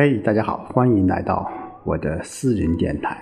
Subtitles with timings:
[0.00, 1.50] 嘿，大家好，欢迎来到
[1.82, 3.20] 我的私人电台，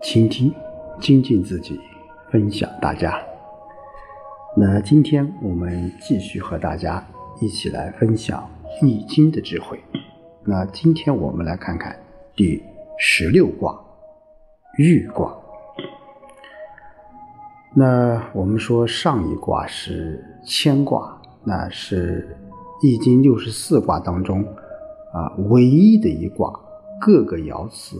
[0.00, 0.54] 倾听、
[1.00, 1.80] 精进自己，
[2.30, 3.20] 分享大家。
[4.56, 7.04] 那今天我们继续和大家
[7.40, 8.48] 一起来分享
[8.86, 9.82] 《易经》的智慧。
[10.44, 11.98] 那今天我们来看看
[12.36, 12.62] 第
[12.96, 13.76] 十六卦——
[14.78, 15.36] 豫卦。
[17.74, 22.38] 那我们说上一卦是乾卦，那是
[22.86, 24.46] 《易经》六十四卦当中。
[25.12, 26.52] 啊，唯一的一卦，
[27.00, 27.96] 各个爻辞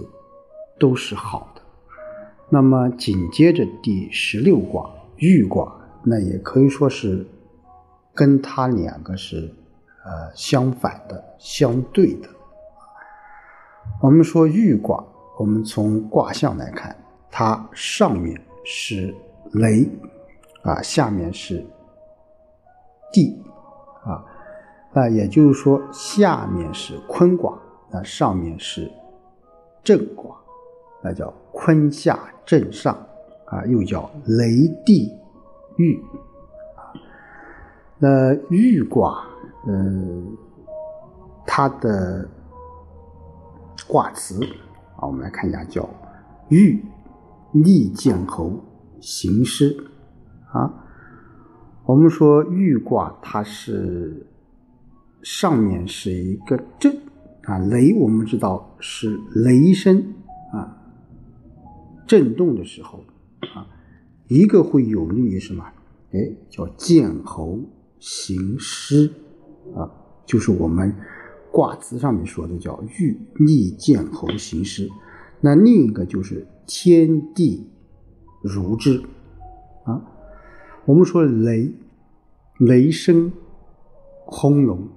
[0.79, 1.63] 都是好的。
[2.49, 7.27] 那么紧接着第十六卦豫卦，那也可以说是
[8.15, 9.53] 跟它两个是
[10.05, 12.29] 呃相反的、相对的。
[14.01, 15.05] 我们说豫卦，
[15.39, 16.97] 我们从卦象来看，
[17.31, 19.15] 它上面是
[19.53, 19.89] 雷，
[20.63, 21.65] 啊，下面是
[23.13, 23.37] 地，
[24.93, 27.57] 那也就是说，下面是坤卦，
[27.93, 28.91] 那上面是
[29.85, 30.37] 震卦，
[31.01, 32.93] 那叫坤下震上
[33.45, 35.15] 啊，又叫雷地
[35.77, 35.97] 豫
[36.75, 36.91] 啊。
[37.99, 39.25] 那豫卦，
[39.69, 40.37] 嗯，
[41.47, 42.29] 它的
[43.87, 44.43] 卦辞
[44.97, 45.89] 啊，我们来看一下，叫
[46.49, 46.85] 豫
[47.53, 48.59] 逆见侯
[49.01, 49.77] 行师
[50.53, 50.69] 啊。
[51.85, 54.27] 我们说豫卦，它是。
[55.23, 56.97] 上面是一个震
[57.43, 60.15] 啊，雷我们知道是雷声
[60.53, 60.77] 啊，
[62.07, 63.05] 震动的时候
[63.55, 63.67] 啊，
[64.29, 65.65] 一个会有利于什么？
[66.13, 67.61] 哎，叫见侯
[67.99, 69.11] 行师
[69.75, 69.91] 啊，
[70.27, 70.95] 就是我们
[71.53, 74.89] 卦辞上面说的叫欲逆见侯行师。
[75.41, 77.67] 那另一个就是天地
[78.43, 79.03] 如之
[79.85, 80.03] 啊。
[80.85, 81.73] 我们说雷，
[82.59, 83.33] 雷声
[84.25, 84.89] 轰隆。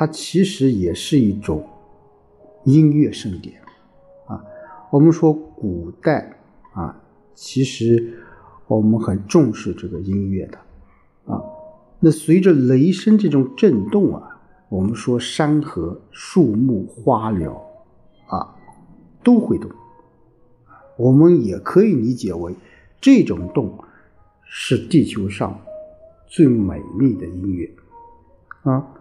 [0.00, 1.62] 它其实也是一种
[2.64, 3.60] 音乐盛典
[4.24, 4.42] 啊。
[4.90, 6.40] 我们说古代
[6.72, 6.98] 啊，
[7.34, 8.18] 其实
[8.66, 10.56] 我们很重视这个音乐的
[11.30, 11.42] 啊。
[11.98, 17.62] 那随着雷声这种震动啊，我们说山河、树木、花鸟
[18.28, 18.56] 啊
[19.22, 19.70] 都会动。
[20.96, 22.54] 我们也可以理解为
[23.02, 23.78] 这种动
[24.44, 25.60] 是地球上
[26.26, 27.70] 最美丽的音乐
[28.62, 28.94] 啊。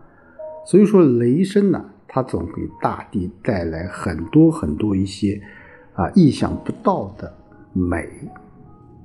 [0.69, 5.41] 所以说，雷声呢，它总给大地带来很多很多一些
[5.96, 7.34] 啊意想不到的
[7.74, 8.07] 美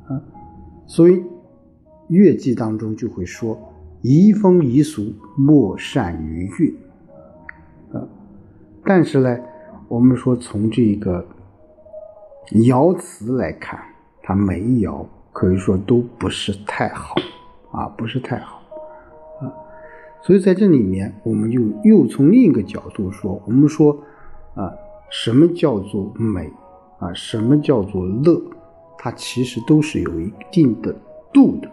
[0.06, 0.20] 啊。
[0.86, 1.24] 所以
[2.08, 3.58] 乐记当中就会说
[4.04, 6.74] ：“移风移俗，莫善于乐。”
[7.98, 8.06] 啊，
[8.84, 9.34] 但是呢，
[9.88, 11.26] 我们说从这个
[12.50, 13.80] 爻辞来看，
[14.22, 17.14] 它每一爻可以说都不是太好
[17.72, 18.60] 啊，不是太好。
[20.26, 23.92] 所以在这里面，我们就又从另一个角度说，我们说，
[24.54, 24.72] 啊，
[25.10, 26.50] 什么叫做美，
[26.98, 28.40] 啊，什么叫做乐，
[28.96, 30.96] 它其实都是有一定的
[31.30, 31.70] 度的。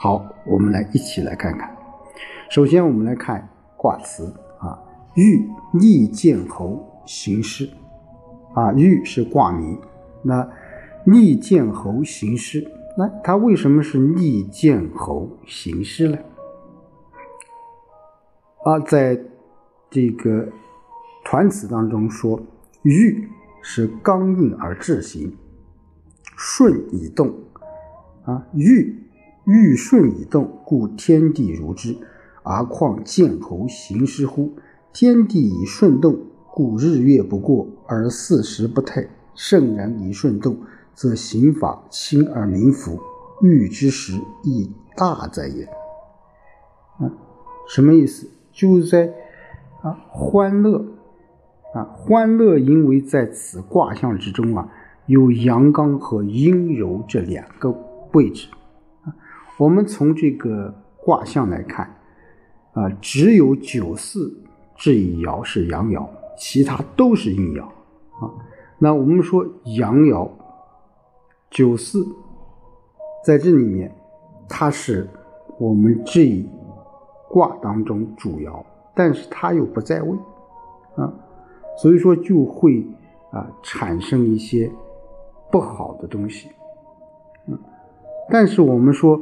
[0.00, 1.72] 好，我们来一起来看看。
[2.50, 4.24] 首先，我们来看卦辞
[4.58, 4.76] 啊，
[5.14, 7.70] 欲逆见侯行师，
[8.54, 9.78] 啊，欲是卦名，
[10.22, 10.44] 那
[11.04, 12.66] 逆见侯行师，
[12.98, 16.18] 那它为什么是逆见侯行师呢？
[18.64, 19.20] 啊，在
[19.90, 20.48] 这个
[21.22, 22.40] 团词当中说，
[22.82, 23.28] 玉
[23.60, 25.36] 是刚硬而志行，
[26.34, 27.34] 顺以动。
[28.24, 29.02] 啊，玉
[29.44, 31.94] 玉顺以动，故天地如之。
[32.42, 34.54] 而况见侯行师乎？
[34.94, 36.18] 天地以顺动，
[36.50, 39.10] 故日月不过而四时不退。
[39.34, 40.56] 圣人以顺动，
[40.94, 42.98] 则刑法轻而民服。
[43.42, 45.64] 欲之时亦大哉也。
[46.98, 47.12] 啊，
[47.68, 48.26] 什么意思？
[48.54, 49.12] 就在
[49.82, 50.82] 啊，欢乐
[51.74, 54.68] 啊，欢乐，因为在此卦象之中啊，
[55.06, 57.74] 有阳刚和阴柔这两个
[58.12, 58.48] 位置
[59.02, 59.12] 啊。
[59.58, 61.96] 我们从这个卦象来看
[62.74, 64.32] 啊，只有九四
[64.76, 66.08] 这一爻是阳爻，
[66.38, 68.30] 其他都是阴爻啊。
[68.78, 69.44] 那我们说
[69.76, 70.30] 阳爻
[71.50, 72.06] 九四
[73.24, 73.92] 在这里面，
[74.48, 75.08] 它是
[75.58, 76.48] 我们这一。
[77.34, 78.62] 卦当中主爻，
[78.94, 80.16] 但是它又不在位，
[80.94, 81.12] 啊，
[81.76, 82.86] 所以说就会
[83.32, 84.70] 啊产生一些
[85.50, 86.48] 不好的东西，
[87.48, 87.58] 嗯，
[88.30, 89.20] 但是我们说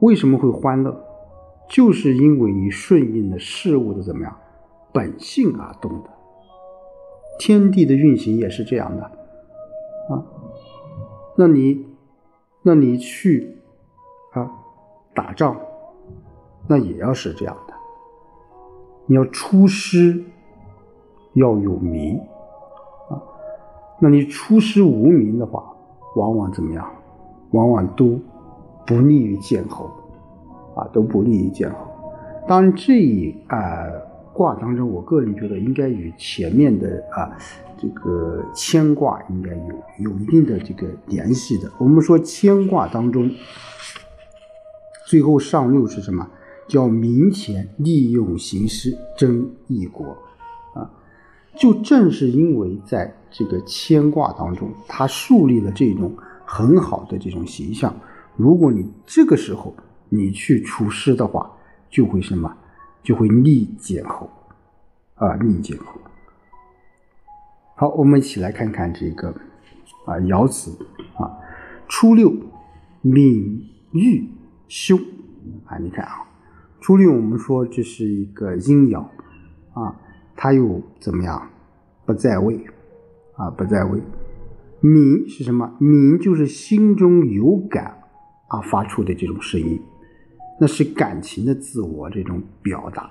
[0.00, 0.92] 为什么会欢乐，
[1.68, 4.36] 就是因为你顺应了事物的怎么样
[4.92, 6.10] 本性而动的，
[7.38, 9.04] 天地的运行也是这样的，
[10.12, 10.26] 啊，
[11.36, 11.86] 那你
[12.62, 13.58] 那你去
[14.32, 14.50] 啊
[15.14, 15.56] 打仗。
[16.66, 17.74] 那也要是这样的，
[19.06, 20.22] 你要出师
[21.34, 22.18] 要有名
[23.10, 23.20] 啊。
[24.00, 25.64] 那你出师无名的话，
[26.16, 26.88] 往往怎么样？
[27.50, 28.18] 往往都
[28.86, 29.90] 不利于建侯
[30.74, 31.76] 啊，都不利于建侯。
[32.48, 33.86] 当然，这一啊
[34.32, 37.36] 卦当中，我个人觉得应该与前面的啊
[37.76, 41.70] 这个牵卦应该有有一定的这个联系的。
[41.78, 43.30] 我们说牵卦当中，
[45.06, 46.26] 最后上六是什么？
[46.68, 50.16] 叫明前利用形势争一国
[50.74, 50.90] 啊！
[51.56, 56.16] 就正是因为在这个牵挂当中，他树立了这种
[56.46, 57.94] 很好的这种形象。
[58.36, 59.74] 如果你这个时候
[60.08, 61.50] 你去出师的话，
[61.90, 62.56] 就会什么？
[63.02, 64.30] 就会逆见后，
[65.16, 66.00] 啊，逆见后。
[67.74, 69.28] 好，我们一起来看看这个
[70.06, 70.70] 啊爻辞
[71.16, 71.36] 啊，
[71.88, 72.32] 初六，
[73.00, 74.28] 敏玉
[74.68, 74.98] 凶
[75.66, 76.24] 啊，你看啊，
[76.82, 78.98] 初六我们说这是一个阴爻
[79.72, 79.94] 啊，
[80.34, 81.48] 它又怎么样？
[82.04, 82.60] 不在位
[83.36, 84.02] 啊，不在位。
[84.80, 85.72] 敏是什么？
[85.78, 87.96] 敏就是心中有感
[88.48, 89.80] 啊发出的这种声音。
[90.60, 93.04] 那是感情的自我这种表达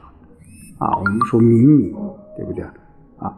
[0.77, 1.93] 啊，我们说敏敏，
[2.35, 2.65] 对不对
[3.19, 3.33] 啊？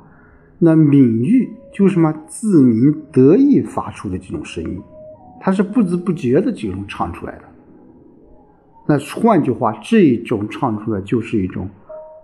[0.57, 4.81] 那敏玉就是什么自鸣得意发出的这种声音，
[5.39, 7.43] 它是不知不觉的这种唱出来的。
[8.87, 11.69] 那换句话，这种唱出来就是一种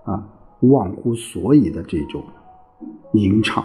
[0.03, 0.27] 啊
[0.61, 2.23] 忘乎所以的这种
[3.13, 3.63] 吟唱。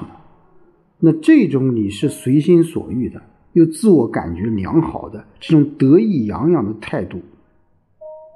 [0.98, 3.20] 那这种你是随心所欲的，
[3.52, 7.20] 又自我感觉良好的这种得意洋洋的态度。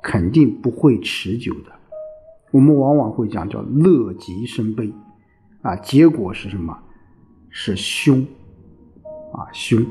[0.00, 1.72] 肯定不会持久的。
[2.52, 4.92] 我们往往会讲叫乐极生悲，
[5.60, 6.78] 啊，结果是什么？
[7.50, 8.24] 是凶，
[9.32, 9.84] 啊凶，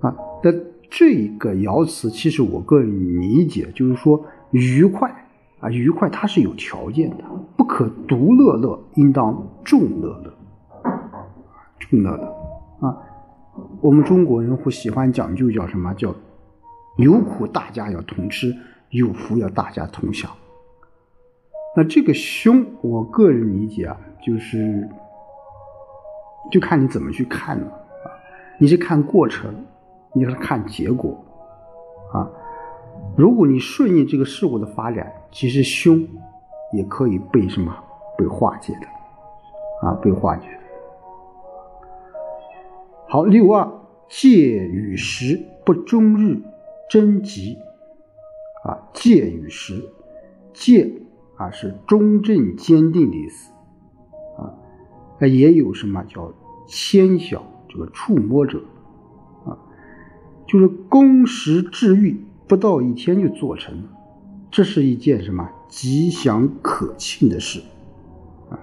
[0.00, 0.14] 啊。
[0.42, 0.52] 但
[0.90, 5.10] 这个爻辞，其实我个人理解就是说愉快，
[5.60, 7.24] 啊愉快它是有条件的，
[7.56, 10.34] 不可独乐乐，应当众乐乐，
[11.78, 12.96] 众乐乐，啊。
[13.80, 16.14] 我们中国人会喜欢讲究叫什么叫？
[16.96, 18.54] 有苦大家要同吃，
[18.90, 20.30] 有福要大家同享。
[21.76, 23.96] 那这个凶，我个人理解啊，
[24.26, 24.88] 就是
[26.50, 28.10] 就看你怎么去看了啊。
[28.58, 29.54] 你是看过程，
[30.12, 31.16] 你是看结果
[32.12, 32.28] 啊。
[33.16, 36.06] 如果你顺应这个事物的发展，其实凶
[36.72, 37.74] 也可以被什么
[38.16, 40.46] 被化解的啊，被化解。
[43.08, 43.70] 好，六二
[44.08, 46.40] 戒与时不终日。
[46.90, 47.56] 贞吉
[48.64, 49.80] 啊，戒与时，
[50.52, 50.92] 戒
[51.36, 53.52] 啊是中正坚定的意思
[54.36, 54.52] 啊，
[55.20, 56.32] 那也有什么叫
[56.66, 58.60] 纤小这个触摸者，
[60.50, 63.84] 就是工时治愈，不到一天就做成了，
[64.50, 67.60] 这是一件什么吉祥可庆的事
[68.50, 68.58] 啊？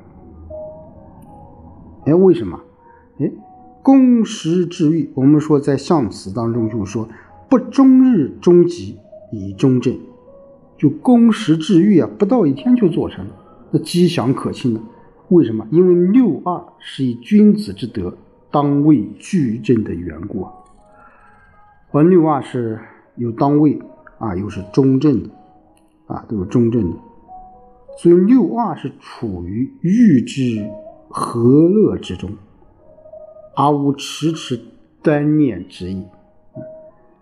[2.06, 2.60] 哎，为什么？
[3.20, 3.32] 哎，
[3.82, 7.08] 工时治愈，我们说在象辞当中就是说。
[7.50, 8.98] 不终日终吉
[9.32, 9.98] 以终正，
[10.78, 13.32] 就公时治愈啊，不到一天就做成了，
[13.72, 14.82] 那吉祥可庆呢？
[15.30, 15.66] 为什么？
[15.72, 18.18] 因为六二是以君子之德
[18.52, 20.52] 当位具正的缘故啊。
[21.92, 22.80] 而六二是
[23.16, 23.80] 有当位
[24.20, 25.30] 啊，又是中正的
[26.08, 26.98] 啊，都是中正的，
[27.98, 30.70] 所以六二是处于欲知
[31.10, 32.32] 和乐之中，
[33.56, 34.60] 而无迟迟
[35.02, 36.06] 单念之意。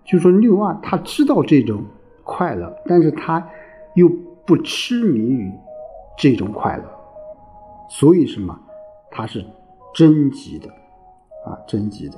[0.03, 1.83] 就说六二，他知道这种
[2.23, 3.47] 快乐，但是他
[3.95, 4.09] 又
[4.45, 5.51] 不痴迷于
[6.17, 6.83] 这种快乐，
[7.89, 8.59] 所以什么？
[9.11, 9.45] 他是
[9.93, 10.69] 贞吉的
[11.45, 12.17] 啊，贞吉的。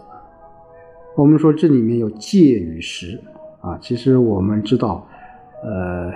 [1.17, 3.19] 我们说这里面有戒与时
[3.59, 5.03] 啊，其实我们知道，
[5.63, 6.13] 呃，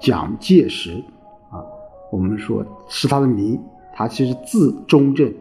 [0.00, 0.90] 蒋介石
[1.52, 1.62] 啊，
[2.10, 3.62] 我们说是他的名，
[3.94, 5.32] 他其实字中正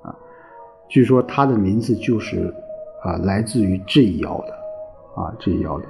[0.00, 0.16] 啊，
[0.88, 2.50] 据说他的名字就是
[3.02, 4.54] 啊，来自于这一爻的。
[5.14, 5.86] 啊，这一爻的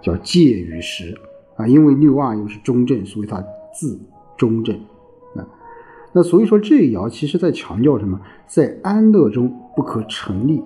[0.00, 1.12] 叫介与时
[1.56, 3.44] 啊，因为六二又是中正，所以他
[3.74, 4.00] 字
[4.38, 4.74] 中正
[5.34, 5.44] 啊。
[6.12, 8.20] 那所以说这一爻其实在强调什么？
[8.46, 10.62] 在安乐中不可成立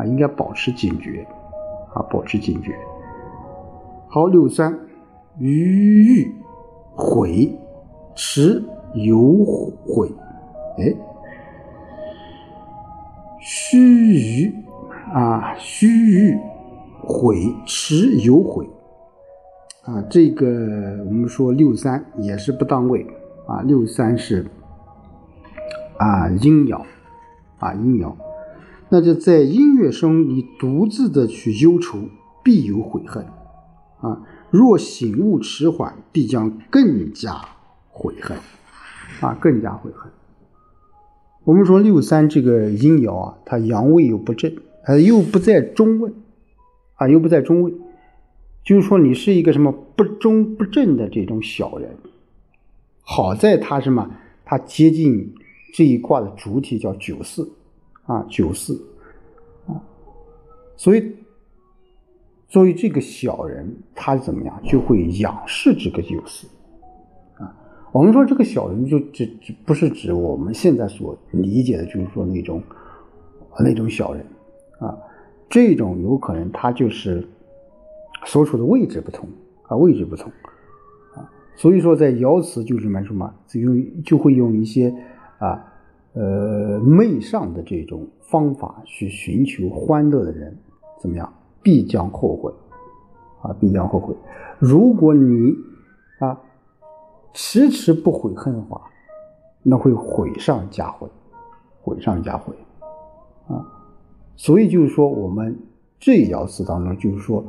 [0.00, 1.26] 啊，应该保持警觉
[1.92, 2.74] 啊，保持警觉。
[4.08, 4.78] 好，六三
[5.38, 6.34] 余欲
[6.94, 7.54] 悔
[8.14, 8.62] 迟
[8.94, 9.34] 有
[9.86, 10.10] 悔，
[10.78, 10.94] 哎，
[13.40, 14.52] 须臾
[15.12, 16.50] 啊，须臾。
[17.02, 18.68] 悔迟有悔
[19.84, 20.46] 啊，这个
[21.06, 23.04] 我们说六三也是不当位
[23.46, 24.46] 啊，六三是
[25.96, 26.80] 啊阴爻
[27.58, 28.12] 啊阴爻，
[28.90, 32.08] 那就在音乐声你独自的去忧愁，
[32.42, 33.24] 必有悔恨
[34.00, 34.26] 啊。
[34.50, 37.40] 若醒悟迟缓，必将更加
[37.88, 38.36] 悔恨
[39.20, 40.10] 啊，更加悔恨。
[41.44, 44.52] 我们说六三这个阴爻啊，它阳位又不正，
[44.84, 46.12] 呃，又不在中位，
[46.96, 47.72] 啊，又不在中位，
[48.64, 51.96] 就是说你是一个什么不中不正的这种小人。
[53.02, 54.10] 好在它什么？
[54.44, 55.32] 它接近
[55.72, 57.48] 这一卦的主体叫九四，
[58.10, 58.74] 啊，九四，
[59.68, 59.78] 啊，
[60.76, 61.14] 所以
[62.48, 66.48] 作为这个小人，他怎么样就会仰视这个九四。
[67.38, 67.54] 啊
[67.92, 72.60] 我们说这个小人就指指不是指我们现在所理解的，就是说那种
[73.60, 74.26] 那种小人
[74.80, 74.98] 啊，
[75.48, 77.28] 这种有可能他就是
[78.26, 79.28] 所处的位置不同
[79.68, 80.32] 啊，位置不同
[81.14, 84.92] 啊，所以说在爻辞就是什么什么，就用就会用一些
[85.38, 85.69] 啊
[86.14, 90.56] 呃媚上的这种方法去寻求欢乐的人
[91.00, 92.52] 怎么样，必将后悔。
[93.42, 94.14] 啊，必将后悔。
[94.58, 95.54] 如果你
[96.18, 96.40] 啊。
[97.32, 98.90] 迟迟不悔恨的话，
[99.62, 101.08] 那会悔上加悔，
[101.80, 102.52] 悔上加悔，
[103.46, 103.64] 啊，
[104.34, 105.56] 所以就是说，我们
[106.00, 107.44] 这一爻辞当中，就是说，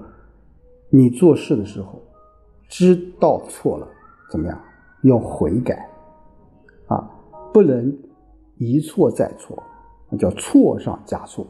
[0.92, 2.00] 你做事的时候，
[2.70, 3.88] 知道错了，
[4.30, 4.62] 怎么样，
[5.02, 5.90] 要悔改，
[6.86, 7.10] 啊，
[7.52, 7.92] 不能
[8.66, 9.62] 一错再错，
[10.10, 11.46] 那叫错上加错，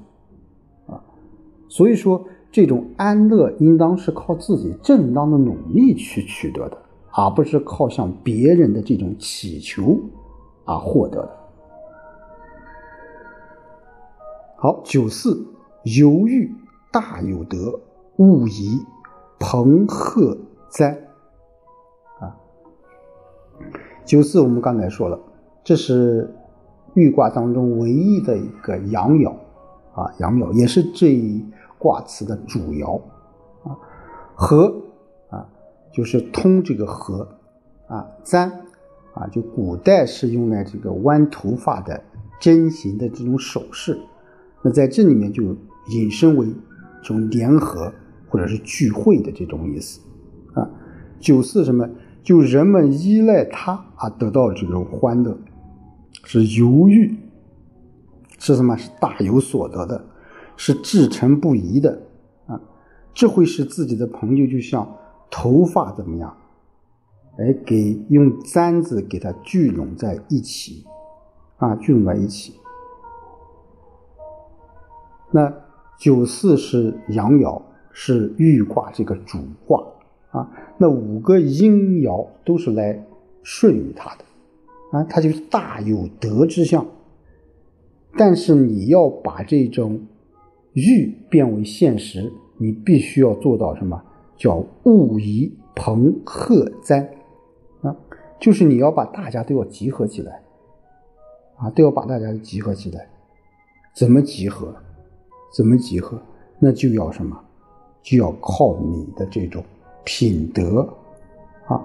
[0.88, 1.03] 啊，
[1.68, 6.77] 所以说，这种安乐应当是靠自己正当的努力去取得的。
[7.13, 10.00] 而不是靠向别人的这种祈求
[10.63, 11.38] 而获得的。
[14.56, 15.46] 好，九四
[15.84, 16.50] 犹豫
[16.89, 17.77] 大有德，
[18.15, 18.80] 勿以
[19.41, 20.38] 朋贺
[20.70, 20.98] 哉。
[22.22, 22.34] 啊，
[24.06, 25.20] 九四我们刚才说了，
[25.65, 26.34] 这是
[26.94, 29.32] 豫卦当中唯一的一个阳爻
[29.94, 31.46] 啊，阳爻也是这一
[31.78, 33.02] 卦辞的主爻
[33.64, 33.78] 啊，
[34.36, 34.74] 和
[35.30, 35.48] 啊。
[35.94, 37.28] 就是通这个和，
[37.88, 38.50] 啊，簪，
[39.14, 42.02] 啊，就古代是用来这个弯头发的
[42.40, 44.00] 针形的这种首饰，
[44.62, 45.44] 那在这里面就
[45.90, 46.48] 引申为
[47.02, 47.92] 这种联合
[48.30, 50.00] 或者是聚会的这种意思，
[50.54, 50.70] 啊，
[51.20, 51.90] 九四什么？
[52.24, 55.38] 就人们依赖它啊得到这种欢乐，
[56.24, 57.16] 是犹豫，
[58.40, 58.75] 是什么？
[58.78, 60.06] 是大有所得的，
[60.56, 62.01] 是至诚不移的，
[62.48, 62.62] 啊，
[63.13, 64.98] 这会使自己的朋友就像。
[65.34, 66.36] 头发怎么样？
[67.38, 70.84] 哎，给用簪子给它聚拢在一起，
[71.56, 72.54] 啊，聚拢在一起。
[75.32, 75.54] 那
[75.98, 77.62] 九四是阳爻，
[77.94, 79.82] 是豫卦这个主卦
[80.32, 80.51] 啊。
[80.78, 83.01] 那五个阴爻都是来
[83.42, 84.25] 顺于它的，
[84.92, 86.86] 啊，它就大有德之象。
[88.18, 90.08] 但是你要把这种
[90.74, 94.02] 欲变为现实，你必须要做到什么？
[94.38, 97.14] 叫物以朋克哉
[97.82, 97.96] 啊，
[98.40, 100.42] 就是你要把大家都要集合起来
[101.58, 103.08] 啊，都要把大家集合起来。
[103.96, 104.76] 怎么集合？
[105.56, 106.20] 怎么集合？
[106.60, 107.40] 那就要什么？
[108.02, 109.64] 就要靠你的这种
[110.04, 110.82] 品德
[111.68, 111.80] 啊，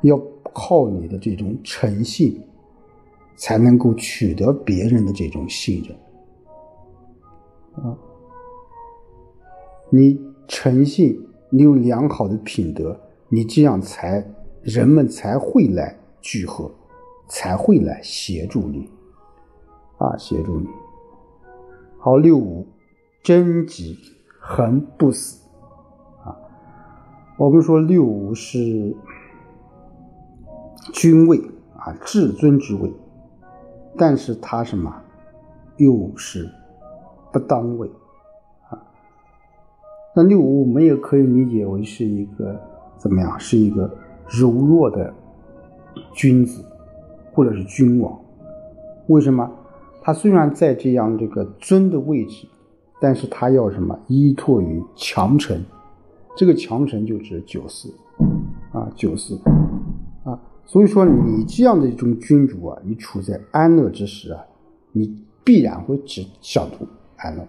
[0.00, 0.20] 要
[0.52, 2.40] 靠你的这种诚信，
[3.36, 5.96] 才能够取得别人的这种信任
[7.84, 7.98] 啊。
[9.90, 11.20] 你诚信。
[11.54, 14.26] 你有良好的品德，你这样才
[14.62, 16.72] 人们才会来聚合，
[17.28, 18.88] 才会来协助你，
[19.98, 20.66] 啊，协助你。
[21.98, 22.66] 好，六五，
[23.22, 23.98] 贞吉，
[24.40, 25.46] 恒不死，
[26.24, 26.34] 啊，
[27.36, 28.96] 我们说六五是
[30.92, 31.38] 君位
[31.76, 32.92] 啊，至尊之位，
[33.96, 34.92] 但是他什么，
[35.76, 36.50] 又是
[37.32, 37.88] 不当位
[38.68, 38.82] 啊。
[40.16, 42.60] 那六五我们也可以理解为是一个
[42.96, 43.38] 怎么样？
[43.38, 43.90] 是一个
[44.26, 45.12] 柔弱的
[46.12, 46.64] 君子，
[47.32, 48.18] 或者是君王。
[49.06, 49.50] 为什么？
[50.02, 52.48] 他虽然在这样这个尊的位置，
[53.00, 53.96] 但是他要什么？
[54.08, 55.64] 依托于强臣。
[56.36, 57.94] 这个强臣就指九四
[58.72, 59.38] 啊，九四。
[60.64, 64.44] 所以说，你这样的一种君主啊，你处在安乐之时啊，
[64.92, 67.46] 你必然会只想图安乐，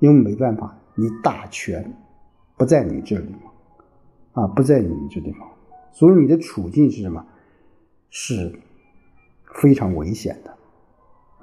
[0.00, 0.76] 因为没办法。
[0.98, 1.94] 你大权
[2.56, 3.50] 不在你这里嘛？
[4.32, 5.46] 啊，不在你这地方，
[5.92, 7.22] 所以你的处境是什么？
[8.08, 8.50] 是
[9.60, 10.56] 非常危险的，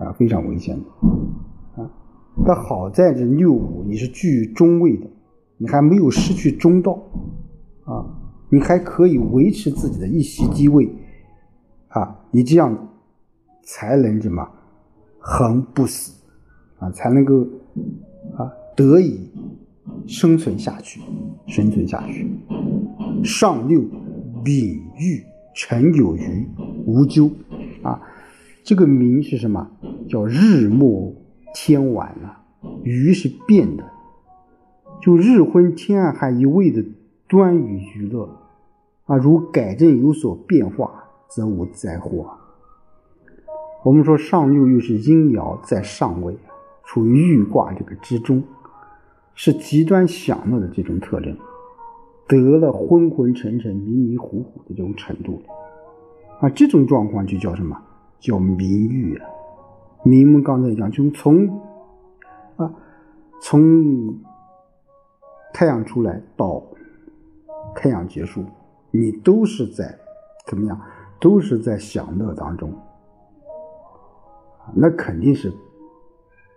[0.04, 1.92] 啊，非常危险的，啊。
[2.48, 5.08] 但好在这六五你是居于中位的，
[5.58, 7.00] 你还没有失去中道，
[8.54, 10.88] 你还可以维持自己的一席地位，
[11.88, 12.88] 啊，你这样
[13.64, 14.48] 才能什么
[15.18, 16.14] 恒不死，
[16.78, 17.40] 啊，才能够
[18.38, 18.54] 啊。
[18.76, 19.28] 得以
[20.06, 21.02] 生存下去，
[21.48, 22.30] 生存下去。
[23.24, 23.82] 上六，
[24.44, 25.24] 丙玉，
[25.56, 26.48] 辰有余，
[26.86, 27.32] 无咎。
[27.82, 28.00] 啊，
[28.64, 29.68] 这个名是什么？
[30.08, 31.16] 叫日暮
[31.56, 32.38] 天晚了，
[32.84, 33.84] 余是变的，
[35.02, 36.86] 就日昏天暗还一味的
[37.28, 38.42] 端于娱乐
[39.06, 42.38] 啊，如改正有所变化，则无灾祸。
[43.84, 46.38] 我们说上六又是阴爻在上位，
[46.86, 48.42] 处于欲卦这个之中，
[49.34, 51.36] 是极端享乐的这种特征，
[52.28, 55.42] 得了昏昏沉沉、迷迷糊糊的这种程度
[56.40, 57.78] 啊，这种状况就叫什么？
[58.20, 59.26] 叫明玉啊！
[60.06, 61.62] 明们刚才讲，就从
[62.56, 62.74] 啊
[63.42, 64.18] 从
[65.54, 66.64] 太阳出来到
[67.76, 68.46] 太阳结束，
[68.94, 69.98] 你都是在
[70.46, 70.80] 怎么样？
[71.20, 72.72] 都是在享乐当中。
[74.74, 75.52] 那肯定是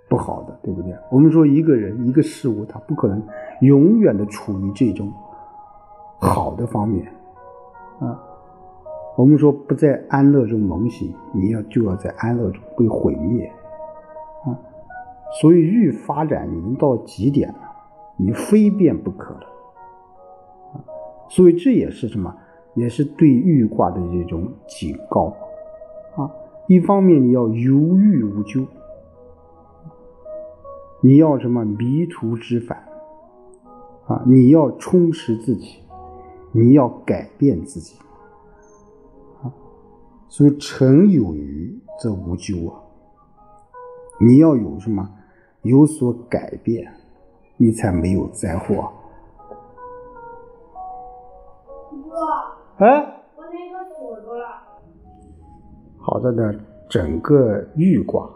[0.08, 0.92] 不好的，对不对？
[1.10, 3.22] 我们说一个人、一个事物，它不可能
[3.60, 5.12] 永远的处于这种
[6.20, 7.06] 好的方面
[8.00, 8.20] 啊。
[9.16, 13.50] 我们说不在安乐中萌醒，你要就要在安乐中被毁灭
[14.44, 14.58] 啊。
[15.40, 17.58] 所以欲发展已经到极点了，
[18.16, 19.46] 你非变不可了。
[21.28, 22.34] 所以这也是什么？
[22.74, 25.34] 也是对欲卦的这种警告
[26.14, 26.30] 啊。
[26.66, 28.66] 一方面你要犹豫无咎，
[31.00, 32.86] 你要什么迷途知返
[34.06, 34.22] 啊？
[34.26, 35.78] 你要充实自己，
[36.52, 37.96] 你要改变自己
[39.42, 39.48] 啊！
[40.28, 42.82] 所以诚有余则无咎啊！
[44.20, 45.08] 你要有什么
[45.62, 46.92] 有所改变，
[47.56, 48.74] 你才没有灾祸。
[48.76, 49.05] 哥，
[52.78, 53.12] 哎。
[55.98, 56.54] 好的呢，
[56.88, 58.30] 整个玉卦，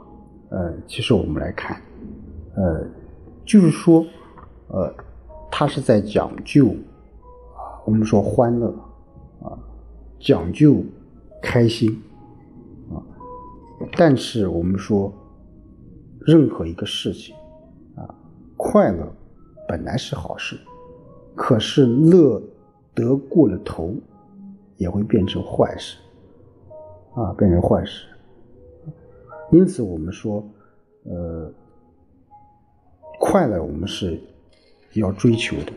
[0.49, 1.81] 呃，其实我们来看，
[2.57, 2.85] 呃，
[3.45, 4.05] 就是说，
[4.67, 4.93] 呃，
[5.53, 6.67] 它是在讲究
[7.55, 8.75] 啊，我们说欢乐
[9.41, 9.57] 啊，
[10.19, 10.83] 讲究
[11.41, 12.03] 开心
[12.93, 12.99] 啊，
[13.97, 15.13] 但是我们说，
[16.27, 17.37] 任何一个事情
[17.95, 18.03] 啊，
[18.57, 19.07] 快乐
[19.69, 20.59] 本来是好事，
[21.37, 22.43] 可是乐
[23.01, 23.95] 得过了头，
[24.77, 25.97] 也会变成坏事。
[27.15, 28.07] 啊，变成坏事。
[29.51, 30.47] 因此，我们说，
[31.05, 31.53] 呃，
[33.19, 34.21] 快乐我们是
[34.95, 35.73] 要追求的，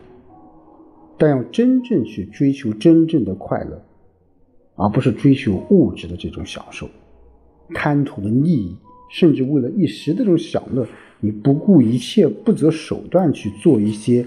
[1.17, 3.81] 但要真正去追求真正的快乐，
[4.75, 6.87] 而不是追求物质的这种享受、
[7.73, 8.77] 贪图的利益，
[9.09, 10.85] 甚至为了一时的这种享乐，
[11.19, 14.23] 你不顾一切、不择手段去做一些，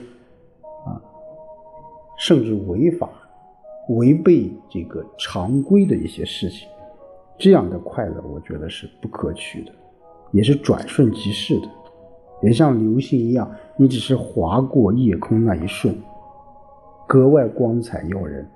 [2.18, 3.08] 甚至违法、
[3.90, 6.68] 违背这个常规的一些事情。
[7.38, 9.72] 这样的快乐，我觉得是不可取的，
[10.32, 11.68] 也是转瞬即逝的，
[12.42, 15.94] 也像流星一样，你只是划过夜空那一瞬，
[17.06, 18.46] 格外光彩耀人，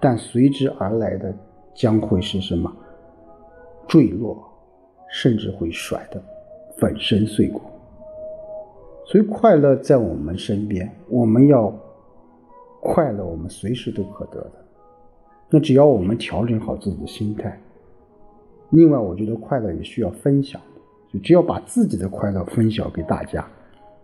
[0.00, 1.32] 但随之而来的
[1.72, 2.70] 将会是什么？
[3.86, 4.36] 坠落，
[5.08, 6.20] 甚至会甩得
[6.76, 7.60] 粉身碎骨。
[9.06, 11.72] 所以，快乐在我们身边，我们要
[12.80, 14.52] 快乐，我们随时都可得的。
[15.50, 17.60] 那只要我们调整好自己的心态。
[18.70, 20.60] 另外，我觉得快乐也需要分享，
[21.12, 23.44] 就只有把自己的快乐分享给大家，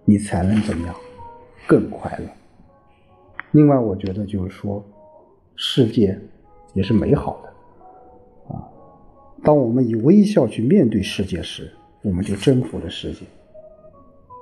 [0.04, 0.94] 你才能怎么样
[1.66, 2.24] 更快乐。
[3.52, 4.84] 另外，我觉得就是说，
[5.54, 6.18] 世界
[6.74, 8.66] 也是美好的啊。
[9.44, 11.70] 当我们以微笑去面对世界时，
[12.02, 13.24] 我们就征服了世界。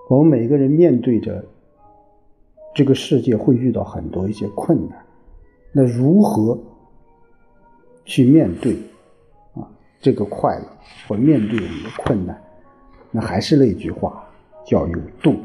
[0.09, 1.44] 我们每个人面对着
[2.75, 4.99] 这个世界会遇到很多一些困难，
[5.73, 6.59] 那如何
[8.05, 8.77] 去面对
[9.55, 9.63] 啊？
[10.01, 10.67] 这个快乐
[11.07, 12.43] 或面对我们的困难，
[13.13, 14.25] 那还是那句话，
[14.67, 15.37] 叫有度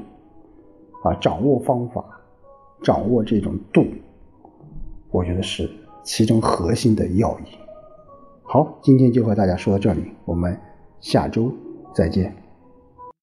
[1.04, 2.04] 啊，掌握方法，
[2.82, 3.86] 掌握这种度，
[5.12, 5.70] 我觉得是
[6.04, 7.44] 其中核心的要义。
[8.42, 10.60] 好，今天就和大家说到这里，我们
[11.00, 11.54] 下周
[11.94, 12.36] 再见。